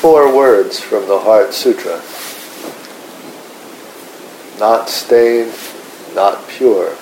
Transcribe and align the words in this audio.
four 0.00 0.34
words 0.34 0.80
from 0.80 1.06
the 1.06 1.18
Heart 1.18 1.52
Sutra 1.52 2.00
not 4.58 4.90
stained, 4.90 5.52
not 6.14 6.46
pure. 6.48 6.94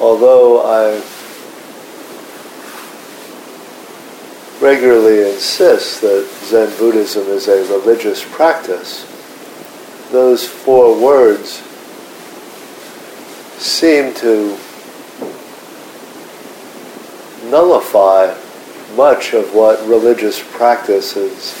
Although 0.00 0.62
I 0.66 1.02
regularly 4.60 5.32
insist 5.32 6.00
that 6.02 6.28
Zen 6.44 6.76
Buddhism 6.78 7.26
is 7.28 7.46
a 7.48 7.62
religious 7.72 8.24
practice, 8.24 9.11
those 10.12 10.46
four 10.46 10.94
words 11.00 11.62
seem 13.58 14.14
to 14.14 14.58
nullify 17.48 18.34
much 18.94 19.32
of 19.32 19.54
what 19.54 19.80
religious 19.88 20.42
practices 20.52 21.54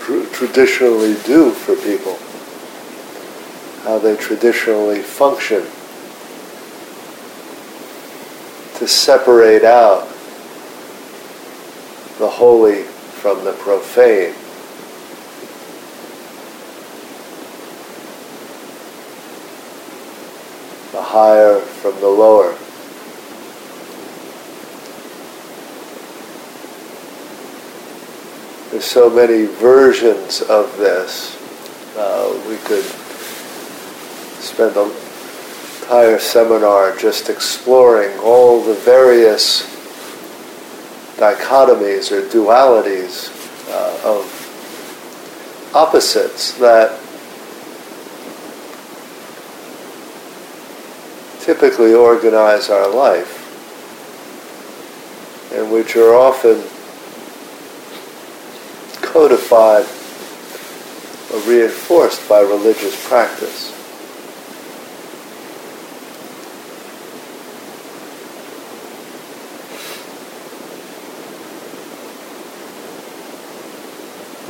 tr- 0.00 0.26
traditionally 0.32 1.14
do 1.24 1.52
for 1.52 1.76
people, 1.76 2.18
how 3.84 3.98
they 4.00 4.16
traditionally 4.16 5.00
function, 5.00 5.62
to 8.78 8.88
separate 8.88 9.62
out 9.62 10.08
the 12.18 12.28
holy 12.28 12.82
from 12.82 13.44
the 13.44 13.52
profane. 13.52 14.34
The 20.94 21.02
higher 21.02 21.58
from 21.58 21.98
the 22.00 22.06
lower. 22.06 22.56
There's 28.70 28.84
so 28.84 29.10
many 29.10 29.46
versions 29.46 30.40
of 30.40 30.76
this. 30.78 31.36
Uh, 31.96 32.40
we 32.48 32.58
could 32.58 32.84
spend 34.40 34.76
an 34.76 34.92
entire 35.80 36.20
seminar 36.20 36.94
just 36.96 37.28
exploring 37.28 38.16
all 38.20 38.62
the 38.62 38.74
various 38.74 39.62
dichotomies 41.16 42.12
or 42.12 42.22
dualities 42.28 43.30
uh, 43.68 44.10
of 44.10 45.72
opposites 45.74 46.56
that 46.58 47.03
typically 51.44 51.92
organize 51.92 52.70
our 52.70 52.88
life 52.88 53.42
and 55.52 55.70
which 55.70 55.94
are 55.94 56.14
often 56.14 56.56
codified 59.02 59.84
or 61.30 61.40
reinforced 61.46 62.26
by 62.30 62.40
religious 62.40 63.06
practice. 63.06 63.72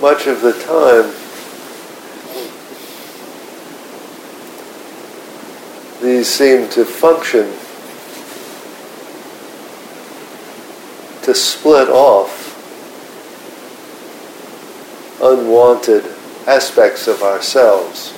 Much 0.00 0.28
of 0.28 0.42
the 0.42 0.52
time, 0.62 1.23
seem 6.24 6.68
to 6.70 6.84
function 6.84 7.44
to 11.22 11.34
split 11.34 11.88
off 11.88 12.42
unwanted 15.22 16.04
aspects 16.46 17.06
of 17.06 17.22
ourselves. 17.22 18.12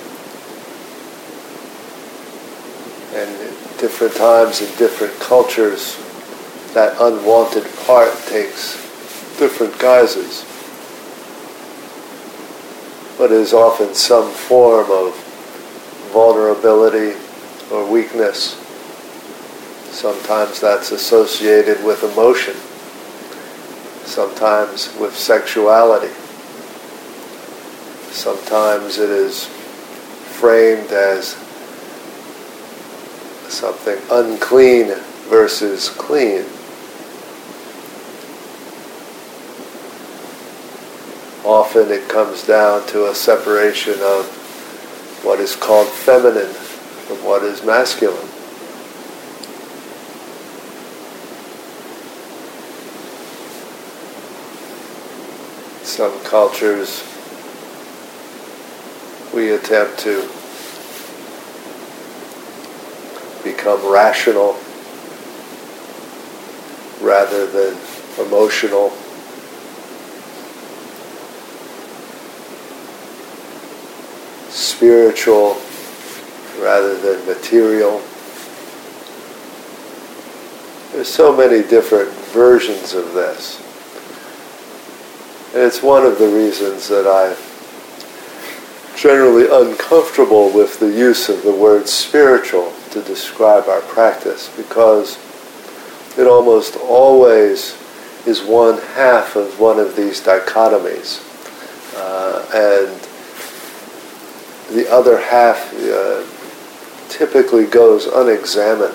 And 3.13 3.29
at 3.29 3.79
different 3.79 4.15
times 4.15 4.61
in 4.61 4.67
different 4.77 5.17
cultures, 5.19 5.95
that 6.73 6.95
unwanted 6.99 7.65
part 7.85 8.13
takes 8.27 8.75
different 9.37 9.77
guises. 9.79 10.43
But 13.17 13.31
is 13.31 13.53
often 13.53 13.95
some 13.95 14.31
form 14.31 14.91
of 14.91 15.15
vulnerability 16.11 17.17
or 17.71 17.89
weakness. 17.89 18.55
Sometimes 19.91 20.61
that's 20.61 20.91
associated 20.91 21.83
with 21.83 22.03
emotion, 22.03 22.55
sometimes 24.05 24.95
with 24.99 25.15
sexuality. 25.15 26.13
Sometimes 28.11 28.99
it 28.99 29.09
is 29.09 29.45
framed 30.39 30.91
as 30.91 31.29
something 33.51 33.97
unclean 34.11 34.93
versus 35.29 35.89
clean. 35.89 36.45
Often 41.43 41.91
it 41.91 42.09
comes 42.09 42.45
down 42.45 42.85
to 42.87 43.09
a 43.09 43.15
separation 43.15 43.95
of 44.01 44.25
what 45.23 45.39
is 45.39 45.55
called 45.55 45.87
feminine 45.87 46.53
from 47.07 47.23
what 47.23 47.41
is 47.41 47.63
masculine. 47.63 48.27
Some 55.85 56.19
cultures 56.25 57.01
we 59.33 59.51
attempt 59.51 59.99
to 59.99 60.27
become 63.45 63.89
rational 63.89 64.57
rather 67.01 67.47
than 67.47 67.77
emotional. 68.19 68.89
Spiritual 74.49 75.53
rather 76.67 76.97
than 76.97 77.25
material. 77.25 78.01
There's 80.91 81.07
so 81.07 81.33
many 81.33 81.65
different 81.65 82.11
versions 82.35 82.93
of 82.93 83.13
this. 83.13 83.63
And 85.53 85.63
it's 85.63 85.81
one 85.81 86.05
of 86.05 86.19
the 86.19 86.27
reasons 86.27 86.89
that 86.89 87.07
I'm 87.07 87.37
generally 88.97 89.47
uncomfortable 89.49 90.51
with 90.51 90.77
the 90.81 90.91
use 90.91 91.29
of 91.29 91.41
the 91.43 91.55
word 91.55 91.87
spiritual 91.87 92.73
to 92.91 93.01
describe 93.01 93.69
our 93.69 93.81
practice 93.81 94.53
because 94.57 95.17
it 96.17 96.27
almost 96.27 96.75
always 96.75 97.77
is 98.25 98.41
one 98.41 98.81
half 98.95 99.37
of 99.37 99.57
one 99.57 99.79
of 99.79 99.95
these 99.95 100.19
dichotomies. 100.19 101.23
Uh, 101.95 102.43
and 102.53 103.07
the 104.75 104.91
other 104.91 105.17
half 105.17 105.73
uh, 105.73 106.25
typically 107.17 107.65
goes 107.65 108.05
unexamined. 108.05 108.93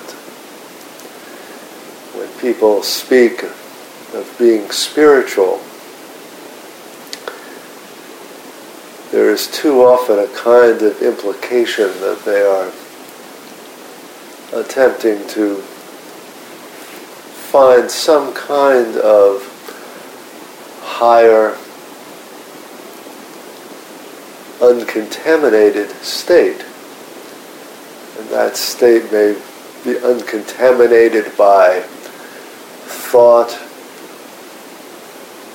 When 2.14 2.28
people 2.38 2.84
speak 2.84 3.42
of 3.42 4.32
being 4.38 4.70
spiritual, 4.70 5.60
there 9.10 9.28
is 9.28 9.48
too 9.48 9.82
often 9.82 10.20
a 10.20 10.28
kind 10.28 10.80
of 10.82 11.02
implication 11.02 11.88
that 12.00 12.22
they 12.24 12.42
are 12.42 12.70
attempting 14.60 15.26
to 15.28 15.56
find 17.50 17.90
some 17.90 18.32
kind 18.34 18.96
of 18.98 19.48
higher, 20.80 21.56
uncontaminated 24.62 25.90
state. 26.04 26.64
That 28.32 28.56
state 28.56 29.12
may 29.12 29.38
be 29.84 29.98
uncontaminated 29.98 31.36
by 31.36 31.80
thought, 31.82 33.52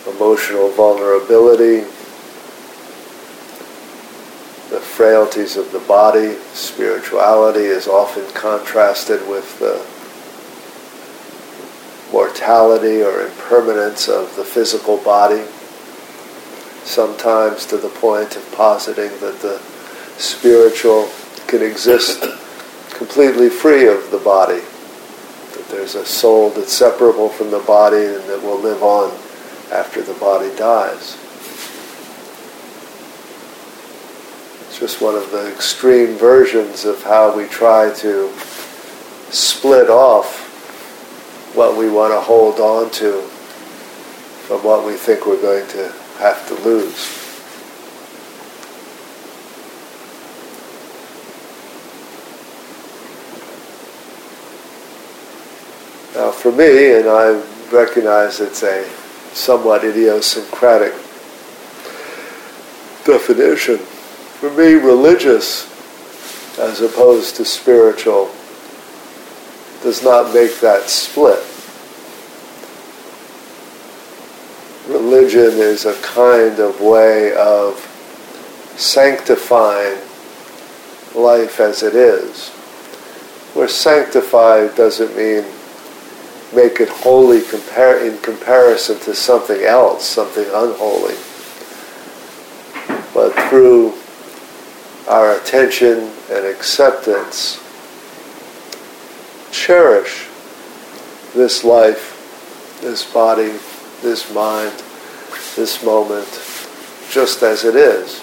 emotional 0.07 0.69
vulnerability, 0.69 1.79
the 4.69 4.79
frailties 4.79 5.57
of 5.57 5.71
the 5.71 5.79
body. 5.79 6.35
Spirituality 6.53 7.61
is 7.61 7.87
often 7.87 8.31
contrasted 8.35 9.27
with 9.27 9.57
the 9.57 9.83
mortality 12.11 13.01
or 13.01 13.25
impermanence 13.25 14.07
of 14.07 14.35
the 14.35 14.45
physical 14.45 14.97
body, 14.97 15.43
sometimes 16.83 17.65
to 17.65 17.77
the 17.77 17.89
point 17.89 18.35
of 18.35 18.51
positing 18.51 19.09
that 19.19 19.39
the 19.41 19.57
spiritual 20.19 21.09
can 21.47 21.63
exist 21.63 22.23
completely 22.97 23.49
free 23.49 23.87
of 23.87 24.09
the 24.09 24.17
body, 24.17 24.61
that 25.53 25.67
there's 25.69 25.95
a 25.95 26.05
soul 26.05 26.49
that's 26.49 26.73
separable 26.73 27.29
from 27.29 27.51
the 27.51 27.59
body 27.59 28.03
and 28.03 28.23
that 28.23 28.41
will 28.41 28.59
live 28.59 28.81
on 28.81 29.11
after 29.71 30.01
the 30.01 30.13
body 30.15 30.53
dies. 30.55 31.15
It's 34.67 34.79
just 34.79 35.01
one 35.01 35.15
of 35.15 35.31
the 35.31 35.51
extreme 35.53 36.15
versions 36.17 36.85
of 36.85 37.03
how 37.03 37.35
we 37.35 37.47
try 37.47 37.93
to 37.95 38.31
split 39.29 39.89
off 39.89 40.45
what 41.55 41.77
we 41.77 41.89
want 41.89 42.13
to 42.13 42.19
hold 42.19 42.59
on 42.59 42.89
to 42.91 43.21
from 44.47 44.63
what 44.63 44.85
we 44.85 44.93
think 44.93 45.25
we're 45.25 45.41
going 45.41 45.67
to 45.69 45.91
have 46.19 46.47
to 46.47 46.53
lose. 46.63 47.26
For 56.37 56.51
me, 56.51 56.93
and 56.93 57.07
I 57.07 57.41
recognize 57.71 58.39
it's 58.39 58.63
a 58.63 58.87
somewhat 59.33 59.83
idiosyncratic 59.83 60.93
definition, 63.05 63.77
for 63.77 64.51
me, 64.51 64.73
religious 64.73 65.65
as 66.59 66.81
opposed 66.81 67.35
to 67.35 67.45
spiritual 67.45 68.31
does 69.83 70.03
not 70.03 70.33
make 70.33 70.59
that 70.59 70.89
split. 70.89 71.43
Religion 74.87 75.59
is 75.59 75.85
a 75.85 75.93
kind 76.01 76.59
of 76.59 76.81
way 76.81 77.33
of 77.35 77.75
sanctifying 78.75 79.97
life 81.15 81.59
as 81.59 81.83
it 81.83 81.95
is. 81.95 82.49
Where 83.53 83.67
sanctified 83.67 84.75
doesn't 84.75 85.15
mean 85.15 85.45
make 86.53 86.79
it 86.79 86.89
holy 86.89 87.39
in 87.39 88.17
comparison 88.19 88.99
to 88.99 89.13
something 89.13 89.61
else, 89.61 90.05
something 90.05 90.45
unholy. 90.45 91.15
But 93.13 93.33
through 93.49 93.93
our 95.07 95.37
attention 95.37 96.11
and 96.29 96.45
acceptance 96.45 97.63
cherish 99.51 100.27
this 101.33 101.63
life, 101.63 102.79
this 102.81 103.11
body, 103.11 103.53
this 104.01 104.33
mind, 104.33 104.73
this 105.55 105.83
moment, 105.83 106.27
just 107.09 107.41
as 107.43 107.63
it 107.63 107.75
is. 107.75 108.21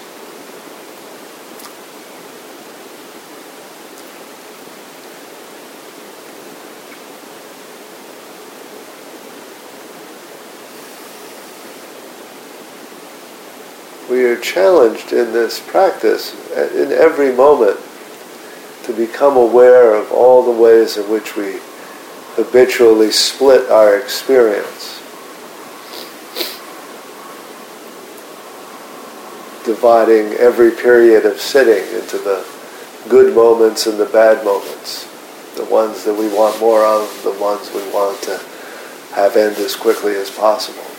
We 14.25 14.31
are 14.31 14.41
challenged 14.41 15.13
in 15.13 15.33
this 15.33 15.59
practice 15.59 16.33
uh, 16.57 16.67
in 16.73 16.91
every 16.91 17.31
moment 17.31 17.79
to 18.85 18.91
become 18.91 19.37
aware 19.37 19.93
of 19.93 20.11
all 20.11 20.41
the 20.41 20.59
ways 20.59 20.97
in 20.97 21.07
which 21.11 21.35
we 21.35 21.59
habitually 22.33 23.11
split 23.11 23.69
our 23.69 23.95
experience. 23.95 24.97
Dividing 29.63 30.33
every 30.39 30.71
period 30.71 31.27
of 31.27 31.39
sitting 31.39 31.83
into 31.93 32.17
the 32.17 32.43
good 33.07 33.35
moments 33.35 33.85
and 33.85 33.99
the 33.99 34.07
bad 34.07 34.43
moments, 34.43 35.07
the 35.55 35.65
ones 35.65 36.03
that 36.03 36.15
we 36.15 36.27
want 36.29 36.59
more 36.59 36.83
of, 36.83 37.21
the 37.23 37.39
ones 37.39 37.71
we 37.75 37.87
want 37.93 38.19
to 38.23 38.41
have 39.13 39.37
end 39.37 39.57
as 39.57 39.75
quickly 39.75 40.15
as 40.15 40.31
possible. 40.31 40.94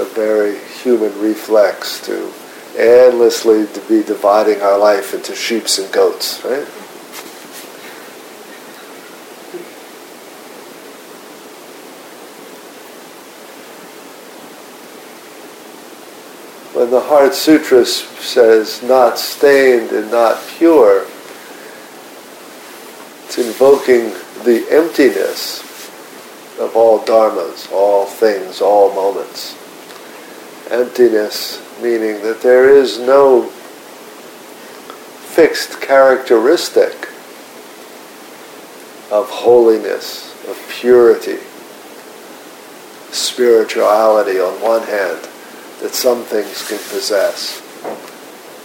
A 0.00 0.04
very 0.06 0.58
human 0.82 1.12
reflex 1.20 2.00
to 2.06 2.32
endlessly 2.78 3.66
to 3.66 3.80
be 3.86 4.02
dividing 4.02 4.62
our 4.62 4.78
life 4.78 5.12
into 5.12 5.34
sheeps 5.34 5.78
and 5.78 5.92
goats, 5.92 6.42
right? 6.42 6.66
When 16.72 16.90
the 16.90 17.00
Heart 17.00 17.34
Sutras 17.34 17.94
says 18.20 18.82
not 18.82 19.18
stained 19.18 19.90
and 19.90 20.10
not 20.10 20.42
pure, 20.56 21.02
it's 23.26 23.36
invoking 23.36 24.14
the 24.44 24.66
emptiness 24.70 25.60
of 26.58 26.74
all 26.74 27.00
dharmas, 27.00 27.70
all 27.70 28.06
things, 28.06 28.62
all 28.62 28.94
moments. 28.94 29.59
Emptiness 30.70 31.60
meaning 31.82 32.22
that 32.22 32.42
there 32.42 32.68
is 32.68 32.98
no 32.98 33.44
fixed 35.34 35.80
characteristic 35.80 37.08
of 39.10 39.28
holiness, 39.30 40.32
of 40.46 40.56
purity, 40.68 41.38
spirituality 43.10 44.38
on 44.38 44.60
one 44.60 44.82
hand 44.82 45.28
that 45.80 45.92
some 45.92 46.22
things 46.22 46.68
can 46.68 46.78
possess, 46.78 47.60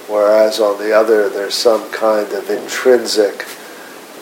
whereas 0.07 0.59
on 0.59 0.77
the 0.77 0.91
other 0.93 1.29
there's 1.29 1.55
some 1.55 1.89
kind 1.91 2.31
of 2.33 2.49
intrinsic 2.49 3.45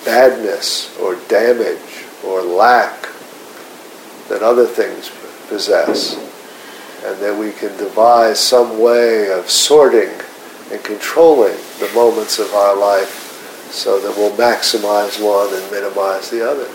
badness 0.05 0.95
or 0.99 1.15
damage 1.27 2.05
or 2.23 2.41
lack 2.41 3.07
that 4.29 4.41
other 4.41 4.65
things 4.65 5.11
possess 5.49 6.22
and 7.05 7.19
that 7.19 7.37
we 7.37 7.51
can 7.51 7.75
devise 7.77 8.39
some 8.39 8.79
way 8.79 9.31
of 9.31 9.49
sorting 9.49 10.09
and 10.71 10.83
controlling 10.83 11.55
the 11.79 11.91
moments 11.93 12.39
of 12.39 12.53
our 12.53 12.75
life 12.77 13.69
so 13.71 13.99
that 13.99 14.15
we'll 14.15 14.35
maximize 14.37 15.21
one 15.21 15.53
and 15.53 15.71
minimize 15.71 16.29
the 16.29 16.47
other. 16.47 16.69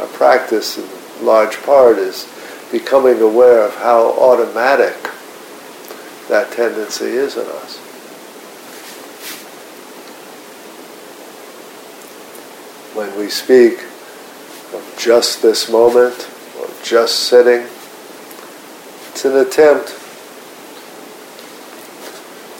Our 0.00 0.06
practice, 0.14 0.78
in 0.78 0.88
large 1.26 1.60
part, 1.62 1.98
is 1.98 2.26
becoming 2.70 3.20
aware 3.20 3.62
of 3.66 3.74
how 3.76 4.12
automatic 4.18 4.96
that 6.28 6.50
tendency 6.52 7.04
is 7.04 7.36
in 7.36 7.46
us. 7.46 7.76
When 12.96 13.18
we 13.18 13.28
speak 13.28 13.80
of 14.72 14.94
just 14.98 15.42
this 15.42 15.70
moment, 15.70 16.28
or 16.58 16.68
just 16.82 17.20
sitting, 17.20 17.66
it's 19.24 19.32
an 19.32 19.46
attempt 19.46 19.88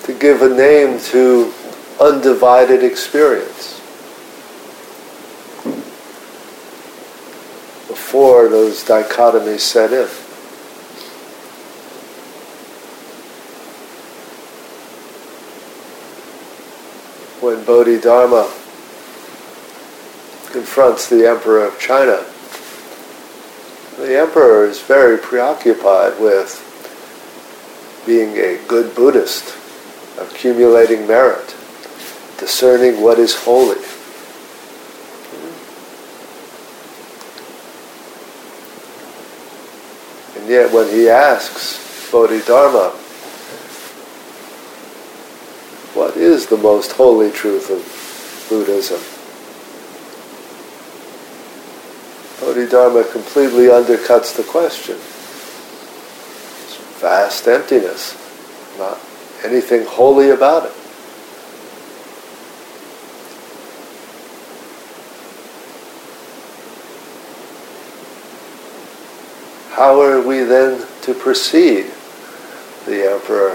to 0.04 0.16
give 0.16 0.42
a 0.42 0.48
name 0.48 1.00
to 1.00 1.52
undivided 2.00 2.84
experience. 2.84 3.80
Before 7.88 8.48
those 8.48 8.84
dichotomies 8.84 9.58
set 9.58 9.92
in. 9.92 10.06
When 17.40 17.64
Bodhidharma 17.64 18.44
confronts 20.52 21.08
the 21.08 21.28
Emperor 21.28 21.66
of 21.66 21.80
China, 21.80 22.24
the 24.02 24.18
emperor 24.18 24.64
is 24.64 24.80
very 24.80 25.16
preoccupied 25.16 26.18
with 26.18 26.58
being 28.04 28.36
a 28.36 28.58
good 28.66 28.96
Buddhist, 28.96 29.56
accumulating 30.18 31.06
merit, 31.06 31.54
discerning 32.36 33.00
what 33.00 33.20
is 33.20 33.44
holy. 33.44 33.78
And 40.36 40.50
yet 40.50 40.72
when 40.72 40.88
he 40.90 41.08
asks 41.08 42.10
Bodhidharma, 42.10 42.90
what 45.94 46.16
is 46.16 46.46
the 46.46 46.56
most 46.56 46.90
holy 46.90 47.30
truth 47.30 47.70
of 47.70 48.48
Buddhism? 48.48 49.11
Bodhidharma 52.52 53.04
completely 53.04 53.68
undercuts 53.68 54.36
the 54.36 54.42
question. 54.42 54.96
It's 54.96 56.76
vast 57.00 57.48
emptiness, 57.48 58.14
not 58.76 59.00
anything 59.42 59.86
holy 59.86 60.28
about 60.28 60.66
it. 60.66 60.72
How 69.70 70.02
are 70.02 70.20
we 70.20 70.40
then 70.40 70.86
to 71.04 71.14
proceed? 71.14 71.90
The 72.84 73.12
emperor, 73.12 73.54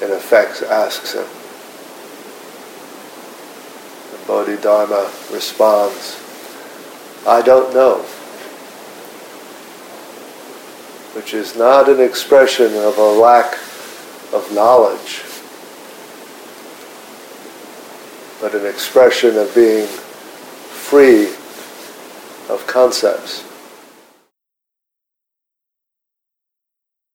in 0.00 0.10
effect, 0.10 0.62
asks 0.62 1.12
him. 1.12 1.26
And 4.16 4.26
Bodhidharma 4.26 5.12
responds, 5.30 6.21
I 7.26 7.40
don't 7.40 7.72
know, 7.72 7.98
which 11.14 11.34
is 11.34 11.56
not 11.56 11.88
an 11.88 12.00
expression 12.00 12.74
of 12.74 12.98
a 12.98 13.12
lack 13.12 13.54
of 14.32 14.50
knowledge, 14.52 15.22
but 18.40 18.54
an 18.54 18.66
expression 18.66 19.38
of 19.38 19.54
being 19.54 19.86
free 19.86 21.26
of 22.48 22.64
concepts. 22.66 23.44